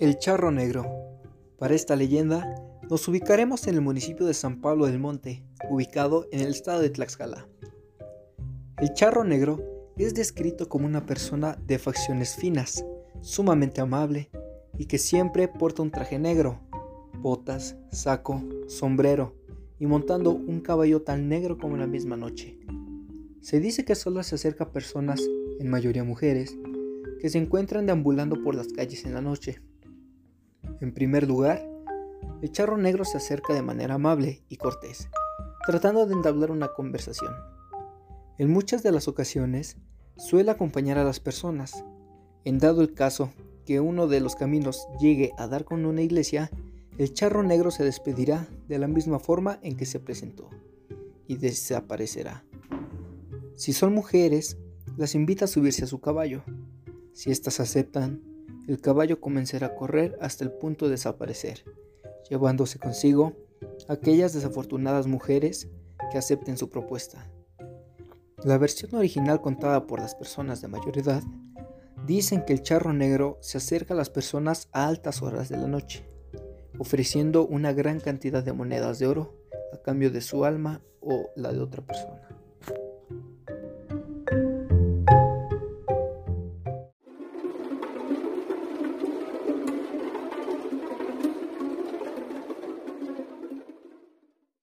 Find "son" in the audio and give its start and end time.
53.72-53.94